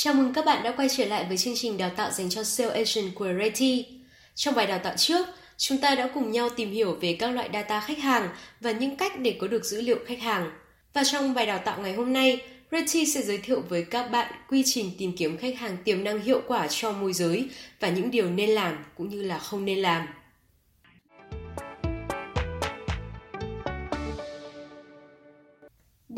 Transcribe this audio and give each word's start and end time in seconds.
Chào 0.00 0.14
mừng 0.14 0.32
các 0.32 0.44
bạn 0.44 0.62
đã 0.62 0.72
quay 0.76 0.88
trở 0.88 1.04
lại 1.04 1.24
với 1.28 1.36
chương 1.36 1.54
trình 1.56 1.78
đào 1.78 1.90
tạo 1.96 2.10
dành 2.10 2.30
cho 2.30 2.44
Sales 2.44 2.74
Agent 2.74 3.14
của 3.14 3.28
Reti. 3.38 3.86
Trong 4.34 4.54
bài 4.54 4.66
đào 4.66 4.78
tạo 4.78 4.94
trước, 4.96 5.26
chúng 5.56 5.78
ta 5.78 5.94
đã 5.94 6.10
cùng 6.14 6.30
nhau 6.30 6.48
tìm 6.48 6.70
hiểu 6.70 6.98
về 7.00 7.16
các 7.18 7.28
loại 7.28 7.50
data 7.52 7.80
khách 7.80 7.98
hàng 7.98 8.28
và 8.60 8.72
những 8.72 8.96
cách 8.96 9.20
để 9.20 9.36
có 9.40 9.46
được 9.46 9.64
dữ 9.64 9.80
liệu 9.80 9.98
khách 10.06 10.20
hàng. 10.20 10.50
Và 10.94 11.02
trong 11.04 11.34
bài 11.34 11.46
đào 11.46 11.58
tạo 11.58 11.80
ngày 11.80 11.94
hôm 11.94 12.12
nay, 12.12 12.40
Reti 12.70 13.06
sẽ 13.06 13.22
giới 13.22 13.38
thiệu 13.38 13.62
với 13.68 13.84
các 13.84 14.10
bạn 14.10 14.32
quy 14.48 14.62
trình 14.66 14.90
tìm 14.98 15.16
kiếm 15.16 15.36
khách 15.36 15.58
hàng 15.58 15.76
tiềm 15.84 16.04
năng 16.04 16.20
hiệu 16.20 16.40
quả 16.46 16.66
cho 16.68 16.92
môi 16.92 17.12
giới 17.12 17.48
và 17.80 17.88
những 17.88 18.10
điều 18.10 18.30
nên 18.30 18.50
làm 18.50 18.84
cũng 18.96 19.08
như 19.08 19.22
là 19.22 19.38
không 19.38 19.64
nên 19.64 19.78
làm. 19.78 20.06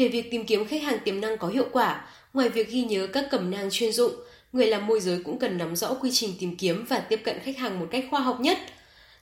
Để 0.01 0.09
việc 0.09 0.31
tìm 0.31 0.45
kiếm 0.45 0.67
khách 0.67 0.83
hàng 0.83 0.99
tiềm 1.05 1.21
năng 1.21 1.39
có 1.39 1.49
hiệu 1.49 1.67
quả, 1.73 2.07
ngoài 2.33 2.49
việc 2.49 2.71
ghi 2.71 2.85
nhớ 2.85 3.07
các 3.07 3.27
cẩm 3.31 3.51
nang 3.51 3.69
chuyên 3.71 3.93
dụng, 3.93 4.13
người 4.53 4.67
làm 4.67 4.87
môi 4.87 5.01
giới 5.01 5.23
cũng 5.25 5.39
cần 5.39 5.59
nắm 5.59 5.77
rõ 5.77 5.95
quy 5.95 6.11
trình 6.13 6.35
tìm 6.41 6.57
kiếm 6.57 6.85
và 6.89 7.01
tiếp 7.01 7.21
cận 7.25 7.39
khách 7.43 7.59
hàng 7.59 7.81
một 7.81 7.87
cách 7.91 8.05
khoa 8.11 8.21
học 8.21 8.41
nhất. 8.41 8.59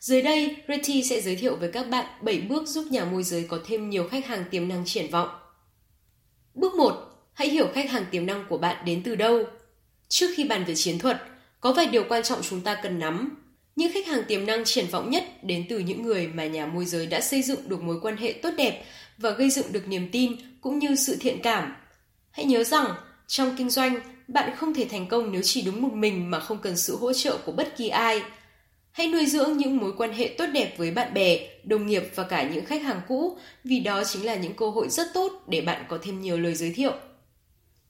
Dưới 0.01 0.23
đây, 0.23 0.57
Reti 0.69 1.03
sẽ 1.03 1.21
giới 1.21 1.37
thiệu 1.37 1.57
với 1.57 1.73
các 1.73 1.89
bạn 1.89 2.07
7 2.23 2.41
bước 2.41 2.69
giúp 2.69 2.87
nhà 2.91 3.05
môi 3.05 3.23
giới 3.23 3.45
có 3.49 3.59
thêm 3.67 3.91
nhiều 3.91 4.09
khách 4.09 4.27
hàng 4.27 4.45
tiềm 4.51 4.69
năng 4.69 4.83
triển 4.87 5.11
vọng. 5.11 5.29
Bước 6.55 6.75
1. 6.75 6.93
Hãy 7.33 7.49
hiểu 7.49 7.67
khách 7.75 7.91
hàng 7.91 8.05
tiềm 8.11 8.27
năng 8.27 8.45
của 8.49 8.59
bạn 8.59 8.85
đến 8.85 9.03
từ 9.05 9.15
đâu. 9.15 9.45
Trước 10.09 10.29
khi 10.37 10.45
bàn 10.45 10.65
về 10.65 10.75
chiến 10.75 10.99
thuật, 10.99 11.23
có 11.61 11.73
vài 11.73 11.87
điều 11.87 12.05
quan 12.09 12.23
trọng 12.23 12.43
chúng 12.43 12.61
ta 12.61 12.81
cần 12.83 12.99
nắm. 12.99 13.43
Những 13.79 13.93
khách 13.93 14.07
hàng 14.07 14.23
tiềm 14.29 14.47
năng 14.47 14.65
triển 14.65 14.87
vọng 14.87 15.11
nhất 15.11 15.25
đến 15.43 15.65
từ 15.69 15.79
những 15.79 16.03
người 16.03 16.27
mà 16.27 16.47
nhà 16.47 16.67
môi 16.67 16.85
giới 16.85 17.07
đã 17.07 17.21
xây 17.21 17.43
dựng 17.43 17.69
được 17.69 17.83
mối 17.83 18.01
quan 18.03 18.17
hệ 18.17 18.33
tốt 18.33 18.51
đẹp 18.57 18.85
và 19.19 19.31
gây 19.31 19.51
dựng 19.51 19.73
được 19.73 19.89
niềm 19.89 20.09
tin 20.13 20.37
cũng 20.61 20.79
như 20.79 20.97
sự 20.97 21.17
thiện 21.21 21.43
cảm. 21.43 21.75
Hãy 22.31 22.45
nhớ 22.45 22.65
rằng, 22.65 22.87
trong 23.27 23.55
kinh 23.57 23.71
doanh, 23.71 24.01
bạn 24.29 24.57
không 24.57 24.75
thể 24.75 24.85
thành 24.85 25.07
công 25.07 25.33
nếu 25.33 25.43
chỉ 25.43 25.63
đúng 25.63 25.83
một 25.83 25.93
mình 25.93 26.31
mà 26.31 26.41
không 26.41 26.59
cần 26.59 26.77
sự 26.77 26.97
hỗ 26.97 27.13
trợ 27.13 27.39
của 27.47 27.53
bất 27.53 27.77
kỳ 27.77 27.89
ai. 27.89 28.23
Hãy 28.93 29.09
nuôi 29.09 29.27
dưỡng 29.27 29.57
những 29.57 29.77
mối 29.77 29.93
quan 29.97 30.13
hệ 30.13 30.35
tốt 30.39 30.47
đẹp 30.47 30.75
với 30.79 30.91
bạn 30.91 31.15
bè, 31.15 31.39
đồng 31.65 31.87
nghiệp 31.87 32.03
và 32.15 32.25
cả 32.25 32.49
những 32.49 32.65
khách 32.65 32.83
hàng 32.83 33.01
cũ, 33.09 33.39
vì 33.65 33.81
đó 33.81 34.05
chính 34.05 34.27
là 34.27 34.35
những 34.35 34.55
cơ 34.55 34.71
hội 34.71 34.89
rất 34.89 35.07
tốt 35.15 35.33
để 35.47 35.61
bạn 35.61 35.85
có 35.89 35.99
thêm 36.03 36.21
nhiều 36.21 36.39
lời 36.39 36.55
giới 36.55 36.73
thiệu. 36.73 36.93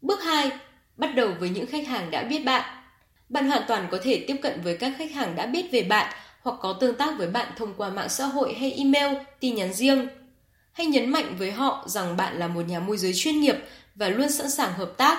Bước 0.02 0.22
2. 0.22 0.50
Bắt 0.96 1.14
đầu 1.14 1.28
với 1.40 1.48
những 1.48 1.66
khách 1.66 1.86
hàng 1.86 2.10
đã 2.10 2.22
biết 2.22 2.44
bạn. 2.44 2.77
Bạn 3.28 3.48
hoàn 3.48 3.62
toàn 3.68 3.88
có 3.90 3.98
thể 4.02 4.24
tiếp 4.26 4.36
cận 4.42 4.60
với 4.60 4.76
các 4.76 4.92
khách 4.98 5.12
hàng 5.12 5.36
đã 5.36 5.46
biết 5.46 5.66
về 5.72 5.82
bạn 5.82 6.14
hoặc 6.42 6.56
có 6.60 6.72
tương 6.72 6.94
tác 6.94 7.18
với 7.18 7.28
bạn 7.28 7.52
thông 7.56 7.74
qua 7.76 7.90
mạng 7.90 8.08
xã 8.08 8.26
hội 8.26 8.54
hay 8.54 8.72
email, 8.72 9.16
tin 9.40 9.54
nhắn 9.54 9.72
riêng. 9.72 10.08
Hãy 10.72 10.86
nhấn 10.86 11.10
mạnh 11.10 11.34
với 11.38 11.50
họ 11.50 11.84
rằng 11.86 12.16
bạn 12.16 12.38
là 12.38 12.48
một 12.48 12.62
nhà 12.68 12.80
môi 12.80 12.96
giới 12.96 13.12
chuyên 13.14 13.40
nghiệp 13.40 13.56
và 13.94 14.08
luôn 14.08 14.30
sẵn 14.30 14.50
sàng 14.50 14.72
hợp 14.72 14.92
tác. 14.96 15.18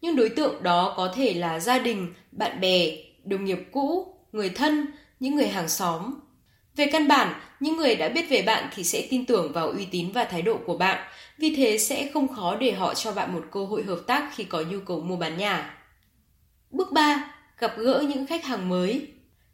Nhưng 0.00 0.16
đối 0.16 0.28
tượng 0.28 0.62
đó 0.62 0.94
có 0.96 1.12
thể 1.16 1.34
là 1.34 1.60
gia 1.60 1.78
đình, 1.78 2.14
bạn 2.32 2.60
bè, 2.60 2.86
đồng 3.24 3.44
nghiệp 3.44 3.58
cũ, 3.72 4.14
người 4.32 4.48
thân, 4.50 4.86
những 5.20 5.36
người 5.36 5.48
hàng 5.48 5.68
xóm. 5.68 6.14
Về 6.76 6.86
căn 6.92 7.08
bản, 7.08 7.34
những 7.60 7.76
người 7.76 7.96
đã 7.96 8.08
biết 8.08 8.28
về 8.28 8.42
bạn 8.42 8.68
thì 8.74 8.84
sẽ 8.84 9.06
tin 9.10 9.26
tưởng 9.26 9.52
vào 9.52 9.68
uy 9.68 9.86
tín 9.90 10.12
và 10.12 10.24
thái 10.24 10.42
độ 10.42 10.58
của 10.66 10.76
bạn, 10.76 11.08
vì 11.38 11.56
thế 11.56 11.78
sẽ 11.78 12.10
không 12.14 12.34
khó 12.34 12.56
để 12.56 12.72
họ 12.72 12.94
cho 12.94 13.12
bạn 13.12 13.34
một 13.34 13.44
cơ 13.50 13.64
hội 13.64 13.82
hợp 13.82 14.00
tác 14.06 14.30
khi 14.34 14.44
có 14.44 14.62
nhu 14.70 14.78
cầu 14.86 15.00
mua 15.00 15.16
bán 15.16 15.38
nhà. 15.38 15.83
Bước 16.74 16.92
3. 16.92 17.24
Gặp 17.58 17.74
gỡ 17.76 18.04
những 18.08 18.26
khách 18.26 18.44
hàng 18.44 18.68
mới. 18.68 19.06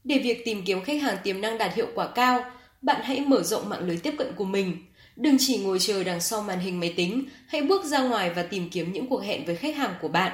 Để 0.05 0.19
việc 0.19 0.45
tìm 0.45 0.63
kiếm 0.65 0.85
khách 0.85 1.03
hàng 1.03 1.17
tiềm 1.23 1.41
năng 1.41 1.59
đạt 1.59 1.75
hiệu 1.75 1.87
quả 1.95 2.09
cao, 2.15 2.45
bạn 2.83 3.01
hãy 3.05 3.21
mở 3.21 3.43
rộng 3.43 3.69
mạng 3.69 3.87
lưới 3.89 3.97
tiếp 3.97 4.15
cận 4.19 4.33
của 4.37 4.45
mình. 4.45 4.77
Đừng 5.17 5.37
chỉ 5.39 5.59
ngồi 5.59 5.79
chờ 5.79 6.05
đằng 6.05 6.21
sau 6.21 6.43
màn 6.43 6.59
hình 6.59 6.81
máy 6.81 6.94
tính, 6.97 7.25
hãy 7.49 7.62
bước 7.62 7.84
ra 7.84 8.03
ngoài 8.03 8.31
và 8.31 8.43
tìm 8.43 8.71
kiếm 8.71 8.93
những 8.93 9.06
cuộc 9.06 9.22
hẹn 9.22 9.44
với 9.44 9.56
khách 9.56 9.77
hàng 9.77 9.94
của 10.00 10.09
bạn. 10.09 10.33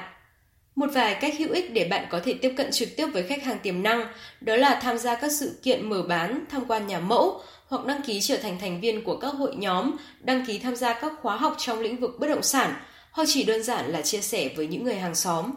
Một 0.75 0.87
vài 0.93 1.15
cách 1.21 1.33
hữu 1.37 1.51
ích 1.53 1.73
để 1.73 1.87
bạn 1.89 2.05
có 2.09 2.19
thể 2.19 2.33
tiếp 2.33 2.53
cận 2.57 2.71
trực 2.71 2.89
tiếp 2.95 3.05
với 3.05 3.23
khách 3.23 3.43
hàng 3.43 3.59
tiềm 3.59 3.83
năng 3.83 4.07
đó 4.41 4.55
là 4.55 4.79
tham 4.81 4.97
gia 4.97 5.15
các 5.15 5.31
sự 5.31 5.59
kiện 5.63 5.89
mở 5.89 6.01
bán, 6.01 6.45
tham 6.49 6.65
quan 6.67 6.87
nhà 6.87 6.99
mẫu 6.99 7.41
hoặc 7.67 7.85
đăng 7.85 8.01
ký 8.01 8.21
trở 8.21 8.37
thành 8.37 8.59
thành 8.59 8.81
viên 8.81 9.03
của 9.03 9.17
các 9.17 9.33
hội 9.33 9.55
nhóm, 9.55 9.91
đăng 10.19 10.45
ký 10.45 10.59
tham 10.59 10.75
gia 10.75 10.93
các 10.93 11.13
khóa 11.21 11.37
học 11.37 11.55
trong 11.57 11.79
lĩnh 11.79 11.97
vực 11.97 12.19
bất 12.19 12.27
động 12.27 12.43
sản 12.43 12.73
hoặc 13.11 13.25
chỉ 13.27 13.43
đơn 13.43 13.63
giản 13.63 13.91
là 13.91 14.01
chia 14.01 14.21
sẻ 14.21 14.49
với 14.55 14.67
những 14.67 14.83
người 14.83 14.95
hàng 14.95 15.15
xóm. 15.15 15.51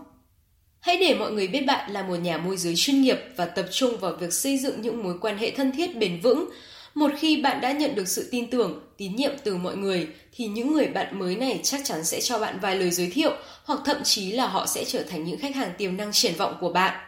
Hãy 0.81 0.97
để 0.97 1.15
mọi 1.15 1.33
người 1.33 1.49
biết 1.49 1.67
bạn 1.67 1.91
là 1.91 2.03
một 2.03 2.17
nhà 2.17 2.39
môi 2.39 2.57
giới 2.57 2.75
chuyên 2.77 3.03
nghiệp 3.03 3.19
và 3.37 3.45
tập 3.45 3.67
trung 3.71 3.97
vào 3.97 4.17
việc 4.17 4.33
xây 4.33 4.59
dựng 4.59 4.83
những 4.83 5.03
mối 5.03 5.15
quan 5.21 5.39
hệ 5.39 5.51
thân 5.51 5.73
thiết 5.73 5.97
bền 5.97 6.21
vững. 6.21 6.51
Một 6.95 7.11
khi 7.19 7.43
bạn 7.43 7.61
đã 7.61 7.73
nhận 7.73 7.95
được 7.95 8.09
sự 8.09 8.29
tin 8.31 8.51
tưởng, 8.51 8.81
tín 8.97 9.17
nhiệm 9.17 9.33
từ 9.45 9.57
mọi 9.57 9.77
người 9.77 10.09
thì 10.33 10.47
những 10.47 10.73
người 10.73 10.87
bạn 10.87 11.19
mới 11.19 11.37
này 11.37 11.61
chắc 11.63 11.81
chắn 11.85 12.05
sẽ 12.05 12.21
cho 12.21 12.39
bạn 12.39 12.59
vài 12.61 12.77
lời 12.77 12.91
giới 12.91 13.11
thiệu 13.11 13.33
hoặc 13.65 13.81
thậm 13.85 14.03
chí 14.03 14.33
là 14.33 14.47
họ 14.47 14.67
sẽ 14.67 14.85
trở 14.85 15.03
thành 15.03 15.25
những 15.25 15.39
khách 15.39 15.55
hàng 15.55 15.73
tiềm 15.79 15.97
năng 15.97 16.13
triển 16.13 16.35
vọng 16.35 16.57
của 16.61 16.73
bạn. 16.73 17.01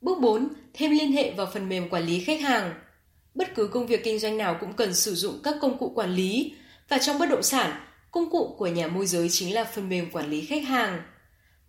Bước 0.00 0.18
4. 0.20 0.48
Thêm 0.74 0.90
liên 0.90 1.12
hệ 1.12 1.30
vào 1.30 1.50
phần 1.52 1.68
mềm 1.68 1.88
quản 1.88 2.06
lý 2.06 2.20
khách 2.20 2.40
hàng. 2.40 2.74
Bất 3.34 3.54
cứ 3.54 3.66
công 3.66 3.86
việc 3.86 4.04
kinh 4.04 4.18
doanh 4.18 4.38
nào 4.38 4.56
cũng 4.60 4.72
cần 4.72 4.94
sử 4.94 5.14
dụng 5.14 5.40
các 5.44 5.54
công 5.60 5.78
cụ 5.78 5.92
quản 5.94 6.14
lý 6.14 6.54
và 6.88 6.98
trong 6.98 7.18
bất 7.18 7.26
động 7.30 7.42
sản, 7.42 7.80
công 8.10 8.30
cụ 8.30 8.54
của 8.58 8.66
nhà 8.66 8.86
môi 8.86 9.06
giới 9.06 9.28
chính 9.28 9.54
là 9.54 9.64
phần 9.64 9.88
mềm 9.88 10.10
quản 10.10 10.30
lý 10.30 10.40
khách 10.40 10.64
hàng. 10.64 11.02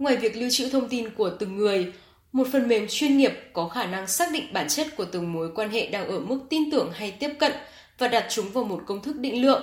Ngoài 0.03 0.15
việc 0.15 0.37
lưu 0.37 0.49
trữ 0.49 0.69
thông 0.69 0.89
tin 0.89 1.09
của 1.09 1.29
từng 1.29 1.57
người, 1.57 1.91
một 2.31 2.47
phần 2.51 2.67
mềm 2.67 2.87
chuyên 2.89 3.17
nghiệp 3.17 3.31
có 3.53 3.67
khả 3.67 3.85
năng 3.85 4.07
xác 4.07 4.31
định 4.31 4.53
bản 4.53 4.67
chất 4.69 4.87
của 4.97 5.05
từng 5.05 5.33
mối 5.33 5.51
quan 5.55 5.69
hệ 5.69 5.87
đang 5.87 6.07
ở 6.07 6.19
mức 6.19 6.39
tin 6.49 6.71
tưởng 6.71 6.91
hay 6.93 7.11
tiếp 7.11 7.29
cận 7.39 7.51
và 7.97 8.07
đặt 8.07 8.25
chúng 8.29 8.49
vào 8.49 8.63
một 8.63 8.83
công 8.85 9.01
thức 9.01 9.17
định 9.17 9.41
lượng. 9.41 9.61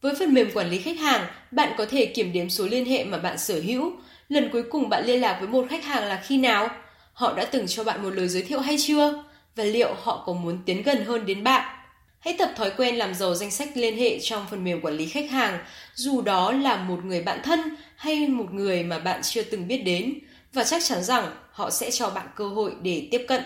Với 0.00 0.14
phần 0.18 0.34
mềm 0.34 0.50
quản 0.54 0.70
lý 0.70 0.78
khách 0.78 0.98
hàng, 0.98 1.26
bạn 1.50 1.72
có 1.78 1.86
thể 1.86 2.06
kiểm 2.06 2.32
đếm 2.32 2.50
số 2.50 2.66
liên 2.66 2.84
hệ 2.84 3.04
mà 3.04 3.18
bạn 3.18 3.38
sở 3.38 3.60
hữu. 3.60 3.92
Lần 4.28 4.48
cuối 4.52 4.62
cùng 4.70 4.88
bạn 4.88 5.04
liên 5.06 5.20
lạc 5.20 5.36
với 5.40 5.48
một 5.48 5.66
khách 5.70 5.84
hàng 5.84 6.04
là 6.04 6.22
khi 6.24 6.36
nào? 6.36 6.68
Họ 7.12 7.34
đã 7.36 7.44
từng 7.44 7.66
cho 7.66 7.84
bạn 7.84 8.02
một 8.02 8.10
lời 8.10 8.28
giới 8.28 8.42
thiệu 8.42 8.60
hay 8.60 8.76
chưa? 8.78 9.24
Và 9.56 9.64
liệu 9.64 9.94
họ 10.02 10.22
có 10.26 10.32
muốn 10.32 10.58
tiến 10.66 10.82
gần 10.82 11.04
hơn 11.04 11.26
đến 11.26 11.44
bạn? 11.44 11.77
Hãy 12.20 12.34
tập 12.38 12.50
thói 12.56 12.70
quen 12.76 12.96
làm 12.96 13.14
giàu 13.14 13.34
danh 13.34 13.50
sách 13.50 13.68
liên 13.74 13.98
hệ 13.98 14.20
trong 14.20 14.46
phần 14.50 14.64
mềm 14.64 14.80
quản 14.80 14.94
lý 14.94 15.06
khách 15.06 15.30
hàng, 15.30 15.58
dù 15.94 16.20
đó 16.20 16.52
là 16.52 16.76
một 16.76 17.04
người 17.04 17.22
bạn 17.22 17.40
thân 17.44 17.60
hay 17.96 18.28
một 18.28 18.52
người 18.52 18.82
mà 18.82 18.98
bạn 18.98 19.20
chưa 19.22 19.42
từng 19.42 19.68
biết 19.68 19.78
đến, 19.78 20.18
và 20.52 20.64
chắc 20.64 20.84
chắn 20.84 21.04
rằng 21.04 21.36
họ 21.50 21.70
sẽ 21.70 21.90
cho 21.90 22.10
bạn 22.10 22.26
cơ 22.36 22.48
hội 22.48 22.72
để 22.82 23.08
tiếp 23.10 23.24
cận. 23.28 23.42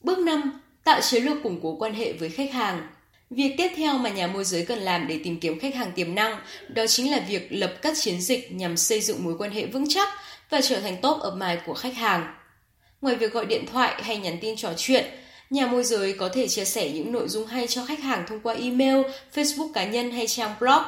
Bước 0.00 0.18
5. 0.18 0.60
Tạo 0.84 1.00
chiến 1.00 1.24
lược 1.24 1.42
củng 1.42 1.60
cố 1.62 1.76
quan 1.76 1.94
hệ 1.94 2.12
với 2.12 2.28
khách 2.28 2.52
hàng. 2.52 2.88
Việc 3.30 3.54
tiếp 3.58 3.68
theo 3.76 3.98
mà 3.98 4.10
nhà 4.10 4.26
môi 4.26 4.44
giới 4.44 4.64
cần 4.66 4.78
làm 4.78 5.06
để 5.08 5.20
tìm 5.24 5.40
kiếm 5.40 5.58
khách 5.58 5.74
hàng 5.74 5.92
tiềm 5.92 6.14
năng 6.14 6.40
đó 6.68 6.86
chính 6.86 7.10
là 7.10 7.20
việc 7.28 7.48
lập 7.50 7.74
các 7.82 7.96
chiến 8.00 8.20
dịch 8.20 8.52
nhằm 8.52 8.76
xây 8.76 9.00
dựng 9.00 9.24
mối 9.24 9.34
quan 9.38 9.50
hệ 9.50 9.66
vững 9.66 9.88
chắc 9.88 10.08
và 10.50 10.60
trở 10.60 10.80
thành 10.80 10.96
top 11.02 11.18
of 11.18 11.38
mind 11.38 11.60
của 11.66 11.74
khách 11.74 11.94
hàng. 11.94 12.34
Ngoài 13.00 13.16
việc 13.16 13.32
gọi 13.32 13.46
điện 13.46 13.64
thoại 13.72 14.02
hay 14.02 14.16
nhắn 14.16 14.38
tin 14.40 14.56
trò 14.56 14.72
chuyện, 14.76 15.04
Nhà 15.50 15.66
môi 15.66 15.84
giới 15.84 16.12
có 16.12 16.28
thể 16.28 16.48
chia 16.48 16.64
sẻ 16.64 16.90
những 16.90 17.12
nội 17.12 17.28
dung 17.28 17.46
hay 17.46 17.66
cho 17.66 17.84
khách 17.84 18.00
hàng 18.00 18.24
thông 18.28 18.40
qua 18.40 18.54
email, 18.54 19.02
Facebook 19.34 19.72
cá 19.72 19.84
nhân 19.84 20.10
hay 20.10 20.26
trang 20.26 20.54
blog. 20.60 20.82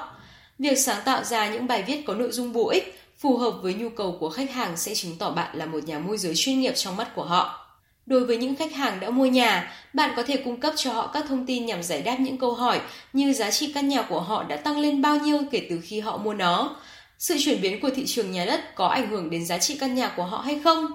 Việc 0.59 0.79
sáng 0.79 1.03
tạo 1.05 1.25
ra 1.25 1.51
những 1.51 1.67
bài 1.67 1.83
viết 1.83 2.03
có 2.07 2.15
nội 2.15 2.31
dung 2.33 2.53
bổ 2.53 2.69
ích, 2.69 3.01
phù 3.19 3.37
hợp 3.37 3.51
với 3.63 3.75
nhu 3.75 3.89
cầu 3.89 4.17
của 4.21 4.31
khách 4.31 4.51
hàng 4.51 4.77
sẽ 4.77 4.95
chứng 4.95 5.17
tỏ 5.19 5.31
bạn 5.31 5.57
là 5.59 5.67
một 5.67 5.85
nhà 5.85 5.99
môi 5.99 6.19
giới 6.19 6.33
chuyên 6.37 6.61
nghiệp 6.61 6.73
trong 6.77 6.97
mắt 6.97 7.15
của 7.15 7.25
họ. 7.25 7.67
Đối 8.07 8.25
với 8.25 8.37
những 8.37 8.57
khách 8.57 8.73
hàng 8.73 9.01
đã 9.01 9.11
mua 9.11 9.27
nhà, 9.27 9.73
bạn 9.93 10.11
có 10.17 10.23
thể 10.23 10.37
cung 10.37 10.61
cấp 10.61 10.75
cho 10.77 10.93
họ 10.93 11.07
các 11.07 11.25
thông 11.29 11.47
tin 11.47 11.67
nhằm 11.67 11.83
giải 11.83 12.03
đáp 12.03 12.17
những 12.21 12.39
câu 12.39 12.55
hỏi 12.55 12.81
như 13.13 13.33
giá 13.33 13.51
trị 13.51 13.73
căn 13.75 13.89
nhà 13.89 14.03
của 14.03 14.21
họ 14.21 14.45
đã 14.45 14.57
tăng 14.57 14.79
lên 14.79 15.03
bao 15.03 15.19
nhiêu 15.19 15.39
kể 15.51 15.67
từ 15.71 15.81
khi 15.85 16.01
họ 16.01 16.17
mua 16.17 16.35
nó, 16.35 16.77
sự 17.19 17.37
chuyển 17.39 17.61
biến 17.61 17.81
của 17.81 17.91
thị 17.91 18.07
trường 18.07 18.33
nhà 18.33 18.45
đất 18.45 18.75
có 18.75 18.87
ảnh 18.87 19.09
hưởng 19.11 19.31
đến 19.31 19.47
giá 19.47 19.59
trị 19.59 19.77
căn 19.81 19.95
nhà 19.95 20.13
của 20.17 20.25
họ 20.25 20.39
hay 20.39 20.61
không. 20.65 20.87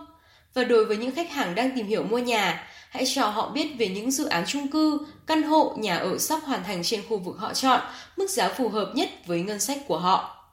Và 0.57 0.63
đối 0.63 0.85
với 0.85 0.97
những 0.97 1.11
khách 1.11 1.31
hàng 1.31 1.55
đang 1.55 1.71
tìm 1.75 1.87
hiểu 1.87 2.03
mua 2.03 2.17
nhà, 2.17 2.67
hãy 2.89 3.03
cho 3.15 3.27
họ 3.27 3.49
biết 3.49 3.67
về 3.77 3.87
những 3.87 4.11
dự 4.11 4.25
án 4.25 4.43
chung 4.47 4.67
cư, 4.67 4.99
căn 5.27 5.43
hộ, 5.43 5.75
nhà 5.79 5.97
ở 5.97 6.17
sắp 6.17 6.39
hoàn 6.43 6.63
thành 6.63 6.83
trên 6.83 7.01
khu 7.09 7.17
vực 7.17 7.37
họ 7.37 7.53
chọn, 7.53 7.81
mức 8.17 8.29
giá 8.29 8.49
phù 8.49 8.69
hợp 8.69 8.91
nhất 8.95 9.09
với 9.25 9.41
ngân 9.41 9.59
sách 9.59 9.77
của 9.87 9.99
họ. 9.99 10.45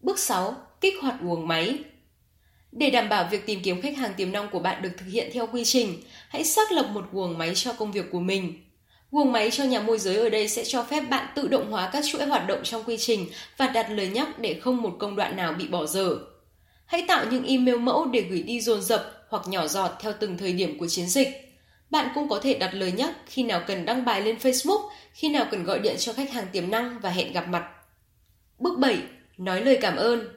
Bước 0.00 0.18
6. 0.18 0.56
Kích 0.80 0.94
hoạt 1.02 1.20
guồng 1.20 1.48
máy 1.48 1.78
Để 2.72 2.90
đảm 2.90 3.08
bảo 3.08 3.28
việc 3.30 3.46
tìm 3.46 3.60
kiếm 3.62 3.82
khách 3.82 3.96
hàng 3.96 4.14
tiềm 4.16 4.32
năng 4.32 4.48
của 4.48 4.58
bạn 4.58 4.82
được 4.82 4.90
thực 4.98 5.06
hiện 5.06 5.30
theo 5.32 5.46
quy 5.46 5.64
trình, 5.64 6.02
hãy 6.28 6.44
xác 6.44 6.72
lập 6.72 6.90
một 6.92 7.04
guồng 7.12 7.38
máy 7.38 7.52
cho 7.54 7.72
công 7.72 7.92
việc 7.92 8.04
của 8.12 8.20
mình. 8.20 8.64
Guồng 9.10 9.32
máy 9.32 9.50
cho 9.50 9.64
nhà 9.64 9.80
môi 9.80 9.98
giới 9.98 10.16
ở 10.16 10.28
đây 10.28 10.48
sẽ 10.48 10.64
cho 10.64 10.82
phép 10.82 11.00
bạn 11.00 11.26
tự 11.34 11.48
động 11.48 11.70
hóa 11.70 11.90
các 11.92 12.04
chuỗi 12.12 12.26
hoạt 12.26 12.46
động 12.46 12.60
trong 12.64 12.82
quy 12.86 12.96
trình 12.96 13.28
và 13.56 13.66
đặt 13.66 13.90
lời 13.90 14.08
nhắc 14.08 14.38
để 14.38 14.60
không 14.60 14.82
một 14.82 14.96
công 14.98 15.16
đoạn 15.16 15.36
nào 15.36 15.52
bị 15.52 15.68
bỏ 15.68 15.86
dở. 15.86 16.16
Hãy 16.86 17.04
tạo 17.08 17.24
những 17.30 17.44
email 17.44 17.76
mẫu 17.76 18.06
để 18.06 18.20
gửi 18.20 18.42
đi 18.42 18.60
dồn 18.60 18.82
dập 18.82 19.17
hoặc 19.28 19.42
nhỏ 19.48 19.66
giọt 19.66 19.90
theo 20.00 20.12
từng 20.20 20.38
thời 20.38 20.52
điểm 20.52 20.78
của 20.78 20.86
chiến 20.88 21.06
dịch. 21.06 21.28
Bạn 21.90 22.08
cũng 22.14 22.28
có 22.28 22.40
thể 22.42 22.54
đặt 22.54 22.74
lời 22.74 22.92
nhắc 22.92 23.10
khi 23.26 23.42
nào 23.42 23.62
cần 23.66 23.84
đăng 23.84 24.04
bài 24.04 24.20
lên 24.20 24.36
Facebook, 24.36 24.88
khi 25.12 25.28
nào 25.28 25.46
cần 25.50 25.64
gọi 25.64 25.78
điện 25.78 25.96
cho 25.98 26.12
khách 26.12 26.32
hàng 26.32 26.46
tiềm 26.52 26.70
năng 26.70 27.00
và 27.00 27.10
hẹn 27.10 27.32
gặp 27.32 27.48
mặt. 27.48 27.64
Bước 28.58 28.78
7. 28.78 28.98
Nói 29.38 29.60
lời 29.60 29.78
cảm 29.80 29.96
ơn. 29.96 30.28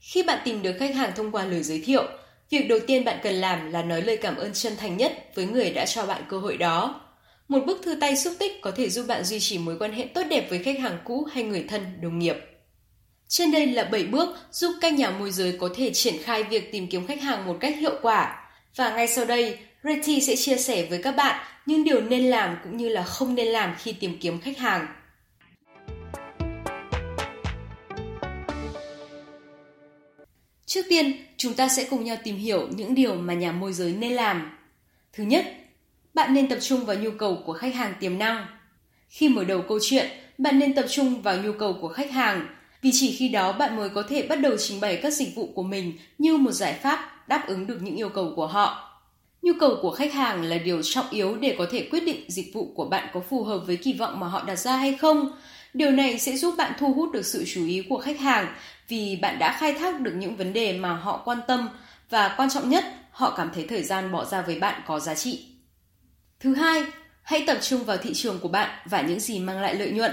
Khi 0.00 0.22
bạn 0.22 0.38
tìm 0.44 0.62
được 0.62 0.76
khách 0.78 0.94
hàng 0.94 1.12
thông 1.16 1.32
qua 1.32 1.44
lời 1.44 1.62
giới 1.62 1.82
thiệu, 1.84 2.04
việc 2.50 2.68
đầu 2.68 2.78
tiên 2.86 3.04
bạn 3.04 3.18
cần 3.22 3.34
làm 3.34 3.72
là 3.72 3.82
nói 3.82 4.02
lời 4.02 4.16
cảm 4.16 4.36
ơn 4.36 4.52
chân 4.52 4.76
thành 4.76 4.96
nhất 4.96 5.12
với 5.34 5.46
người 5.46 5.70
đã 5.70 5.86
cho 5.86 6.06
bạn 6.06 6.22
cơ 6.28 6.38
hội 6.38 6.56
đó. 6.56 7.00
Một 7.48 7.60
bức 7.66 7.80
thư 7.82 7.94
tay 8.00 8.16
xúc 8.16 8.32
tích 8.38 8.52
có 8.62 8.70
thể 8.70 8.88
giúp 8.88 9.04
bạn 9.08 9.24
duy 9.24 9.40
trì 9.40 9.58
mối 9.58 9.76
quan 9.78 9.92
hệ 9.92 10.04
tốt 10.14 10.22
đẹp 10.30 10.46
với 10.50 10.62
khách 10.62 10.78
hàng 10.78 10.98
cũ 11.04 11.26
hay 11.32 11.44
người 11.44 11.64
thân, 11.68 12.00
đồng 12.00 12.18
nghiệp. 12.18 12.49
Trên 13.30 13.50
đây 13.50 13.66
là 13.66 13.84
7 13.84 14.04
bước 14.04 14.36
giúp 14.50 14.72
các 14.80 14.92
nhà 14.92 15.10
môi 15.10 15.30
giới 15.30 15.56
có 15.60 15.68
thể 15.76 15.90
triển 15.92 16.14
khai 16.22 16.42
việc 16.42 16.72
tìm 16.72 16.86
kiếm 16.86 17.06
khách 17.06 17.22
hàng 17.22 17.46
một 17.46 17.56
cách 17.60 17.76
hiệu 17.76 17.94
quả. 18.02 18.50
Và 18.76 18.94
ngay 18.96 19.08
sau 19.08 19.24
đây, 19.24 19.58
Reti 19.82 20.20
sẽ 20.20 20.36
chia 20.36 20.56
sẻ 20.56 20.86
với 20.90 21.02
các 21.02 21.16
bạn 21.16 21.46
những 21.66 21.84
điều 21.84 22.00
nên 22.00 22.24
làm 22.24 22.56
cũng 22.64 22.76
như 22.76 22.88
là 22.88 23.02
không 23.02 23.34
nên 23.34 23.46
làm 23.46 23.74
khi 23.78 23.92
tìm 23.92 24.18
kiếm 24.20 24.40
khách 24.40 24.58
hàng. 24.58 24.86
Trước 30.66 30.82
tiên, 30.88 31.12
chúng 31.36 31.54
ta 31.54 31.68
sẽ 31.68 31.86
cùng 31.90 32.04
nhau 32.04 32.16
tìm 32.24 32.36
hiểu 32.36 32.68
những 32.76 32.94
điều 32.94 33.14
mà 33.14 33.34
nhà 33.34 33.52
môi 33.52 33.72
giới 33.72 33.92
nên 33.92 34.12
làm. 34.12 34.58
Thứ 35.12 35.24
nhất, 35.24 35.46
bạn 36.14 36.34
nên 36.34 36.48
tập 36.48 36.58
trung 36.60 36.84
vào 36.84 36.96
nhu 36.96 37.10
cầu 37.10 37.42
của 37.46 37.52
khách 37.52 37.74
hàng 37.74 37.94
tiềm 38.00 38.18
năng. 38.18 38.46
Khi 39.08 39.28
mở 39.28 39.44
đầu 39.44 39.62
câu 39.68 39.78
chuyện, 39.82 40.06
bạn 40.38 40.58
nên 40.58 40.74
tập 40.74 40.86
trung 40.88 41.22
vào 41.22 41.36
nhu 41.36 41.52
cầu 41.52 41.78
của 41.80 41.88
khách 41.88 42.10
hàng, 42.10 42.46
vì 42.82 42.90
chỉ 42.92 43.12
khi 43.12 43.28
đó 43.28 43.52
bạn 43.52 43.76
mới 43.76 43.88
có 43.88 44.02
thể 44.08 44.22
bắt 44.22 44.36
đầu 44.36 44.56
trình 44.58 44.80
bày 44.80 44.96
các 45.02 45.10
dịch 45.10 45.34
vụ 45.34 45.52
của 45.54 45.62
mình 45.62 45.98
như 46.18 46.36
một 46.36 46.52
giải 46.52 46.72
pháp 46.72 47.28
đáp 47.28 47.44
ứng 47.46 47.66
được 47.66 47.78
những 47.82 47.96
yêu 47.96 48.08
cầu 48.08 48.32
của 48.36 48.46
họ. 48.46 48.86
Nhu 49.42 49.52
cầu 49.60 49.76
của 49.82 49.90
khách 49.90 50.12
hàng 50.12 50.42
là 50.42 50.58
điều 50.58 50.82
trọng 50.82 51.10
yếu 51.10 51.36
để 51.36 51.54
có 51.58 51.66
thể 51.70 51.88
quyết 51.90 52.00
định 52.00 52.30
dịch 52.30 52.54
vụ 52.54 52.72
của 52.74 52.84
bạn 52.84 53.08
có 53.14 53.20
phù 53.20 53.44
hợp 53.44 53.58
với 53.66 53.76
kỳ 53.76 53.92
vọng 53.92 54.20
mà 54.20 54.28
họ 54.28 54.44
đặt 54.46 54.56
ra 54.56 54.76
hay 54.76 54.96
không. 54.96 55.32
Điều 55.74 55.90
này 55.90 56.18
sẽ 56.18 56.36
giúp 56.36 56.54
bạn 56.58 56.72
thu 56.78 56.92
hút 56.92 57.12
được 57.12 57.26
sự 57.26 57.44
chú 57.46 57.66
ý 57.66 57.82
của 57.88 57.98
khách 57.98 58.20
hàng 58.20 58.54
vì 58.88 59.18
bạn 59.22 59.38
đã 59.38 59.56
khai 59.60 59.72
thác 59.72 60.00
được 60.00 60.12
những 60.16 60.36
vấn 60.36 60.52
đề 60.52 60.72
mà 60.72 60.94
họ 60.94 61.22
quan 61.24 61.38
tâm 61.48 61.68
và 62.10 62.34
quan 62.36 62.50
trọng 62.50 62.70
nhất, 62.70 62.84
họ 63.10 63.34
cảm 63.36 63.50
thấy 63.54 63.66
thời 63.68 63.82
gian 63.82 64.12
bỏ 64.12 64.24
ra 64.24 64.42
với 64.42 64.58
bạn 64.58 64.82
có 64.86 65.00
giá 65.00 65.14
trị. 65.14 65.46
Thứ 66.40 66.54
hai, 66.54 66.82
hãy 67.22 67.44
tập 67.46 67.58
trung 67.60 67.84
vào 67.84 67.96
thị 67.96 68.10
trường 68.14 68.38
của 68.38 68.48
bạn 68.48 68.70
và 68.84 69.02
những 69.02 69.20
gì 69.20 69.38
mang 69.38 69.60
lại 69.60 69.74
lợi 69.74 69.90
nhuận. 69.90 70.12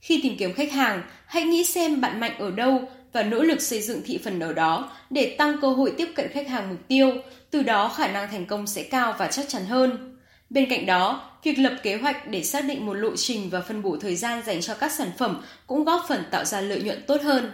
Khi 0.00 0.20
tìm 0.22 0.36
kiếm 0.38 0.52
khách 0.52 0.72
hàng, 0.72 1.02
hãy 1.26 1.42
nghĩ 1.42 1.64
xem 1.64 2.00
bạn 2.00 2.20
mạnh 2.20 2.38
ở 2.38 2.50
đâu 2.50 2.88
và 3.12 3.22
nỗ 3.22 3.42
lực 3.42 3.60
xây 3.60 3.82
dựng 3.82 4.02
thị 4.04 4.18
phần 4.24 4.40
ở 4.40 4.52
đó 4.52 4.92
để 5.10 5.34
tăng 5.38 5.56
cơ 5.60 5.68
hội 5.68 5.94
tiếp 5.96 6.08
cận 6.14 6.28
khách 6.32 6.48
hàng 6.48 6.68
mục 6.68 6.78
tiêu, 6.88 7.12
từ 7.50 7.62
đó 7.62 7.88
khả 7.96 8.08
năng 8.08 8.30
thành 8.30 8.46
công 8.46 8.66
sẽ 8.66 8.82
cao 8.82 9.14
và 9.18 9.26
chắc 9.26 9.48
chắn 9.48 9.64
hơn. 9.64 10.16
Bên 10.50 10.70
cạnh 10.70 10.86
đó, 10.86 11.30
việc 11.42 11.58
lập 11.58 11.76
kế 11.82 11.96
hoạch 11.96 12.28
để 12.28 12.42
xác 12.42 12.64
định 12.64 12.86
một 12.86 12.94
lộ 12.94 13.16
trình 13.16 13.50
và 13.50 13.60
phân 13.60 13.82
bổ 13.82 13.96
thời 13.96 14.16
gian 14.16 14.42
dành 14.46 14.60
cho 14.60 14.74
các 14.74 14.92
sản 14.92 15.10
phẩm 15.18 15.42
cũng 15.66 15.84
góp 15.84 16.04
phần 16.08 16.24
tạo 16.30 16.44
ra 16.44 16.60
lợi 16.60 16.82
nhuận 16.82 17.02
tốt 17.06 17.22
hơn. 17.22 17.52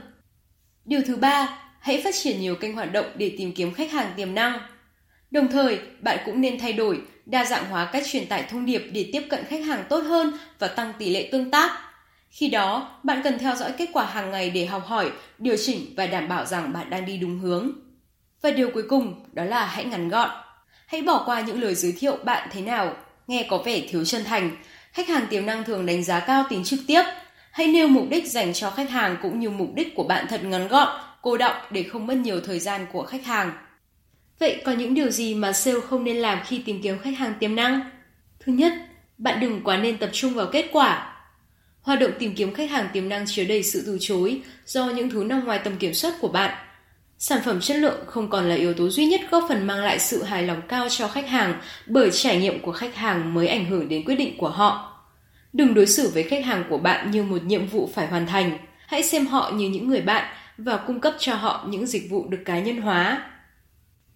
Điều 0.84 1.00
thứ 1.06 1.16
ba, 1.16 1.58
hãy 1.81 2.00
phát 2.04 2.14
triển 2.14 2.40
nhiều 2.40 2.54
kênh 2.54 2.75
hoạt 2.75 2.92
động 2.92 3.06
để 3.16 3.34
tìm 3.38 3.52
kiếm 3.52 3.75
khách 3.75 3.92
hàng 3.92 4.12
tiềm 4.16 4.34
năng. 4.34 4.58
Đồng 5.31 5.49
thời, 5.49 5.78
bạn 6.00 6.19
cũng 6.26 6.40
nên 6.40 6.58
thay 6.58 6.72
đổi, 6.72 7.00
đa 7.26 7.44
dạng 7.44 7.70
hóa 7.70 7.90
cách 7.92 8.02
truyền 8.06 8.26
tải 8.26 8.42
thông 8.50 8.66
điệp 8.66 8.82
để 8.92 9.10
tiếp 9.12 9.22
cận 9.31 9.44
khách 9.44 9.64
hàng 9.64 9.84
tốt 9.88 9.99
hơn 9.99 10.32
và 10.58 10.69
tăng 10.69 10.92
tỷ 10.99 11.10
lệ 11.10 11.28
tương 11.32 11.50
tác. 11.50 11.86
Khi 12.31 12.49
đó, 12.49 12.99
bạn 13.02 13.20
cần 13.25 13.38
theo 13.38 13.56
dõi 13.56 13.73
kết 13.78 13.88
quả 13.93 14.05
hàng 14.05 14.31
ngày 14.31 14.50
để 14.50 14.67
học 14.67 14.87
hỏi, 14.87 15.11
điều 15.38 15.56
chỉnh 15.56 15.94
và 15.96 16.06
đảm 16.06 16.28
bảo 16.28 16.44
rằng 16.44 16.73
bạn 16.73 16.90
đang 16.90 17.06
đi 17.06 17.17
đúng 17.17 17.38
hướng. 17.38 17.70
Và 18.43 18.50
điều 18.50 18.70
cuối 18.70 18.82
cùng 18.88 19.25
đó 19.32 19.44
là 19.44 19.67
hãy 19.67 19.84
ngắn 19.84 20.08
gọn. 20.08 20.31
Hãy 20.87 21.02
bỏ 21.02 21.23
qua 21.26 21.40
những 21.40 21.61
lời 21.61 21.75
giới 21.75 21.93
thiệu 21.93 22.17
bạn 22.25 22.49
thế 22.52 22.61
nào, 22.61 22.96
nghe 23.26 23.46
có 23.50 23.58
vẻ 23.58 23.81
thiếu 23.88 24.05
chân 24.05 24.25
thành. 24.25 24.56
Khách 24.93 25.08
hàng 25.08 25.26
tiềm 25.31 25.46
năng 25.46 25.64
thường 25.64 25.87
đánh 25.87 26.05
giá 26.05 26.20
cao 26.20 26.44
tính 26.49 26.64
trực 26.64 26.81
tiếp. 26.87 27.02
Hãy 27.52 27.67
nêu 27.67 27.88
mục 27.88 28.06
đích 28.11 28.31
dành 28.31 28.52
cho 28.52 28.70
khách 28.70 28.90
hàng 28.90 29.17
cũng 29.23 29.40
như 29.40 29.50
mục 29.50 29.75
đích 29.75 29.94
của 29.94 30.05
bạn 30.05 30.26
thật 30.28 30.44
ngắn 30.44 30.69
gọn, 30.69 30.88
cô 31.23 31.37
đọng 31.37 31.56
để 31.70 31.82
không 31.82 32.06
mất 32.06 32.14
nhiều 32.14 32.40
thời 32.40 32.58
gian 32.58 32.87
của 32.93 33.02
khách 33.02 33.25
hàng. 33.25 33.52
Vậy 34.38 34.62
có 34.64 34.73
những 34.73 34.94
điều 34.94 35.11
gì 35.11 35.34
mà 35.34 35.52
sale 35.52 35.81
không 35.81 36.05
nên 36.05 36.17
làm 36.17 36.38
khi 36.46 36.58
tìm 36.58 36.82
kiếm 36.82 36.99
khách 36.99 37.19
hàng 37.19 37.34
tiềm 37.40 37.56
năng? 37.56 37.81
Thứ 38.40 38.52
nhất, 38.52 38.73
bạn 39.19 39.40
đừng 39.40 39.64
quá 39.64 39.76
nên 39.76 39.99
tập 39.99 40.11
trung 40.12 40.34
vào 40.34 40.46
kết 40.52 40.69
quả 40.73 41.15
Hoạt 41.87 42.00
động 42.00 42.11
tìm 42.19 42.35
kiếm 42.35 42.55
khách 42.55 42.71
hàng 42.71 42.88
tiềm 42.93 43.09
năng 43.09 43.27
chứa 43.27 43.44
đầy 43.44 43.62
sự 43.62 43.83
từ 43.87 43.99
chối 44.00 44.43
do 44.67 44.87
những 44.87 45.11
thứ 45.11 45.25
nằm 45.25 45.44
ngoài 45.44 45.61
tầm 45.65 45.77
kiểm 45.77 45.94
soát 45.94 46.15
của 46.21 46.29
bạn. 46.29 46.55
Sản 47.19 47.41
phẩm 47.44 47.61
chất 47.61 47.77
lượng 47.77 48.00
không 48.06 48.31
còn 48.31 48.49
là 48.49 48.55
yếu 48.55 48.75
tố 48.75 48.88
duy 48.88 49.06
nhất 49.06 49.21
góp 49.31 49.44
phần 49.49 49.67
mang 49.67 49.79
lại 49.79 49.99
sự 49.99 50.23
hài 50.23 50.43
lòng 50.43 50.62
cao 50.69 50.88
cho 50.88 51.09
khách 51.09 51.29
hàng 51.29 51.61
bởi 51.87 52.11
trải 52.11 52.38
nghiệm 52.38 52.61
của 52.61 52.73
khách 52.73 52.94
hàng 52.94 53.35
mới 53.35 53.49
ảnh 53.49 53.65
hưởng 53.65 53.88
đến 53.88 54.05
quyết 54.05 54.15
định 54.15 54.38
của 54.38 54.49
họ. 54.49 55.00
Đừng 55.53 55.75
đối 55.75 55.87
xử 55.87 56.11
với 56.15 56.23
khách 56.23 56.44
hàng 56.44 56.65
của 56.71 56.79
bạn 56.79 57.11
như 57.11 57.23
một 57.23 57.44
nhiệm 57.44 57.67
vụ 57.67 57.91
phải 57.94 58.06
hoàn 58.06 58.27
thành. 58.27 58.59
Hãy 58.87 59.03
xem 59.03 59.27
họ 59.27 59.50
như 59.50 59.69
những 59.69 59.88
người 59.88 60.00
bạn 60.00 60.35
và 60.59 60.77
cung 60.77 61.00
cấp 61.00 61.15
cho 61.19 61.35
họ 61.35 61.67
những 61.69 61.87
dịch 61.87 62.11
vụ 62.11 62.29
được 62.29 62.41
cá 62.44 62.61
nhân 62.61 62.81
hóa. 62.81 63.31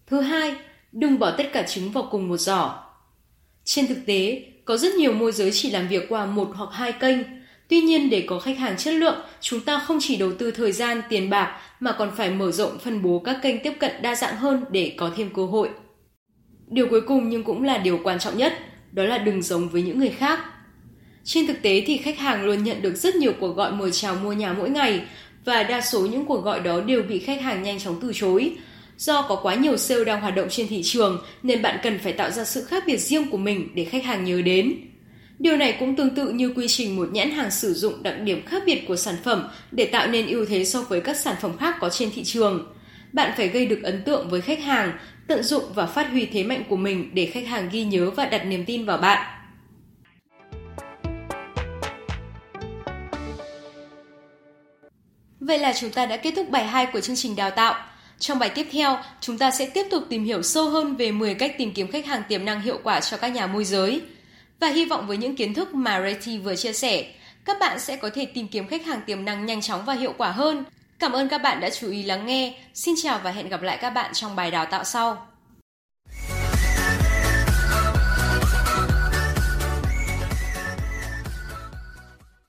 Thứ 0.07 0.21
hai, 0.21 0.55
đừng 0.93 1.19
bỏ 1.19 1.31
tất 1.31 1.47
cả 1.53 1.63
trứng 1.63 1.93
vào 1.93 2.09
cùng 2.11 2.29
một 2.29 2.37
giỏ. 2.37 2.79
Trên 3.65 3.87
thực 3.87 3.99
tế, 4.07 4.43
có 4.65 4.77
rất 4.77 4.95
nhiều 4.95 5.13
môi 5.13 5.33
giới 5.33 5.51
chỉ 5.51 5.71
làm 5.71 5.89
việc 5.89 6.07
qua 6.09 6.27
một 6.27 6.51
hoặc 6.55 6.69
hai 6.73 6.93
kênh, 6.93 7.40
Tuy 7.71 7.81
nhiên 7.81 8.11
để 8.11 8.25
có 8.27 8.39
khách 8.39 8.59
hàng 8.59 8.77
chất 8.77 8.95
lượng, 8.95 9.21
chúng 9.41 9.61
ta 9.61 9.79
không 9.79 9.99
chỉ 10.01 10.17
đầu 10.17 10.33
tư 10.33 10.51
thời 10.51 10.73
gian, 10.73 11.03
tiền 11.09 11.31
bạc 11.31 11.61
mà 11.81 11.93
còn 11.93 12.11
phải 12.17 12.31
mở 12.31 12.53
rộng 12.53 12.79
phân 12.79 13.03
bố 13.03 13.19
các 13.19 13.37
kênh 13.43 13.59
tiếp 13.59 13.73
cận 13.81 14.03
đa 14.03 14.15
dạng 14.15 14.37
hơn 14.37 14.65
để 14.71 14.95
có 14.97 15.11
thêm 15.17 15.31
cơ 15.35 15.47
hội. 15.47 15.69
Điều 16.69 16.89
cuối 16.89 17.01
cùng 17.01 17.29
nhưng 17.29 17.43
cũng 17.43 17.63
là 17.63 17.79
điều 17.79 18.01
quan 18.05 18.19
trọng 18.19 18.39
nhất, 18.39 18.59
đó 18.93 19.05
là 19.05 19.19
đừng 19.19 19.43
giống 19.43 19.69
với 19.69 19.83
những 19.83 19.99
người 19.99 20.09
khác. 20.09 20.41
Trên 21.25 21.47
thực 21.47 21.63
tế 21.63 21.83
thì 21.87 21.97
khách 21.97 22.19
hàng 22.19 22.45
luôn 22.45 22.65
nhận 22.65 22.83
được 22.83 22.97
rất 22.97 23.15
nhiều 23.15 23.33
cuộc 23.41 23.57
gọi 23.57 23.73
mời 23.73 23.91
chào 23.93 24.15
mua 24.15 24.33
nhà 24.33 24.53
mỗi 24.53 24.71
ngày 24.71 25.03
và 25.45 25.63
đa 25.63 25.81
số 25.81 26.01
những 26.01 26.25
cuộc 26.25 26.45
gọi 26.45 26.61
đó 26.61 26.81
đều 26.81 27.03
bị 27.03 27.19
khách 27.19 27.41
hàng 27.41 27.63
nhanh 27.63 27.79
chóng 27.79 27.99
từ 28.03 28.13
chối. 28.15 28.57
Do 28.97 29.23
có 29.23 29.41
quá 29.43 29.55
nhiều 29.55 29.77
sale 29.77 30.05
đang 30.05 30.21
hoạt 30.21 30.35
động 30.35 30.49
trên 30.51 30.69
thị 30.69 30.81
trường 30.85 31.23
nên 31.43 31.63
bạn 31.63 31.79
cần 31.83 31.99
phải 31.99 32.13
tạo 32.13 32.31
ra 32.31 32.45
sự 32.45 32.65
khác 32.65 32.85
biệt 32.87 32.99
riêng 32.99 33.31
của 33.31 33.39
mình 33.39 33.69
để 33.75 33.85
khách 33.85 34.05
hàng 34.05 34.25
nhớ 34.25 34.43
đến. 34.43 34.75
Điều 35.41 35.57
này 35.57 35.77
cũng 35.81 35.97
tương 35.97 36.15
tự 36.15 36.31
như 36.31 36.53
quy 36.57 36.69
trình 36.69 36.97
một 36.97 37.09
nhãn 37.13 37.31
hàng 37.31 37.51
sử 37.51 37.75
dụng 37.75 38.03
đặc 38.03 38.15
điểm 38.25 38.47
khác 38.47 38.63
biệt 38.67 38.85
của 38.89 38.97
sản 38.97 39.15
phẩm 39.25 39.49
để 39.71 39.87
tạo 39.87 40.07
nên 40.07 40.27
ưu 40.27 40.47
thế 40.47 40.65
so 40.65 40.83
với 40.83 41.01
các 41.01 41.17
sản 41.17 41.37
phẩm 41.41 41.57
khác 41.59 41.77
có 41.81 41.89
trên 41.89 42.11
thị 42.15 42.25
trường. 42.25 42.75
Bạn 43.13 43.33
phải 43.37 43.49
gây 43.49 43.67
được 43.67 43.83
ấn 43.83 44.03
tượng 44.05 44.31
với 44.31 44.41
khách 44.41 44.63
hàng, 44.63 44.93
tận 45.29 45.43
dụng 45.43 45.65
và 45.75 45.87
phát 45.87 46.11
huy 46.11 46.27
thế 46.27 46.45
mạnh 46.45 46.63
của 46.69 46.77
mình 46.77 47.11
để 47.15 47.27
khách 47.27 47.47
hàng 47.47 47.69
ghi 47.73 47.85
nhớ 47.85 48.11
và 48.11 48.27
đặt 48.27 48.45
niềm 48.45 48.65
tin 48.65 48.85
vào 48.85 48.99
bạn. 48.99 49.41
Vậy 55.41 55.59
là 55.59 55.73
chúng 55.81 55.91
ta 55.91 56.07
đã 56.07 56.17
kết 56.17 56.33
thúc 56.37 56.51
bài 56.51 56.67
2 56.67 56.87
của 56.93 57.01
chương 57.01 57.17
trình 57.17 57.37
đào 57.37 57.51
tạo. 57.51 57.75
Trong 58.19 58.39
bài 58.39 58.51
tiếp 58.55 58.67
theo, 58.73 58.99
chúng 59.21 59.39
ta 59.39 59.51
sẽ 59.51 59.71
tiếp 59.75 59.87
tục 59.91 60.03
tìm 60.09 60.25
hiểu 60.25 60.43
sâu 60.43 60.69
hơn 60.69 60.97
về 60.97 61.13
10 61.13 61.35
cách 61.35 61.55
tìm 61.59 61.73
kiếm 61.73 61.91
khách 61.91 62.07
hàng 62.07 62.23
tiềm 62.29 62.45
năng 62.45 62.61
hiệu 62.61 62.81
quả 62.83 63.01
cho 63.01 63.17
các 63.17 63.29
nhà 63.29 63.47
môi 63.47 63.65
giới. 63.65 64.03
Và 64.61 64.69
hy 64.69 64.85
vọng 64.85 65.07
với 65.07 65.17
những 65.17 65.37
kiến 65.37 65.55
thức 65.55 65.75
mà 65.75 66.03
Reti 66.03 66.39
vừa 66.39 66.57
chia 66.57 66.73
sẻ, 66.73 67.05
các 67.45 67.57
bạn 67.61 67.79
sẽ 67.79 67.97
có 67.97 68.11
thể 68.15 68.27
tìm 68.27 68.49
kiếm 68.49 68.67
khách 68.67 68.87
hàng 68.87 69.01
tiềm 69.07 69.25
năng 69.25 69.47
nhanh 69.47 69.61
chóng 69.61 69.85
và 69.85 69.95
hiệu 69.95 70.15
quả 70.19 70.31
hơn. 70.31 70.65
Cảm 70.99 71.13
ơn 71.13 71.29
các 71.29 71.39
bạn 71.39 71.61
đã 71.61 71.71
chú 71.71 71.91
ý 71.91 72.03
lắng 72.03 72.27
nghe. 72.27 72.55
Xin 72.75 72.95
chào 73.03 73.21
và 73.25 73.31
hẹn 73.31 73.49
gặp 73.49 73.63
lại 73.63 73.79
các 73.81 73.91
bạn 73.91 74.11
trong 74.15 74.37
bài 74.37 74.51
đào 74.51 74.67
tạo 74.67 74.85
sau. 74.85 75.30